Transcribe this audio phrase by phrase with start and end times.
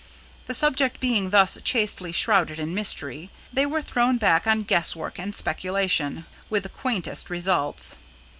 [0.47, 5.35] The subject being thus chastely shrouded in mystery, they were thrown back on guesswork and
[5.35, 7.95] speculation with the quaintest results.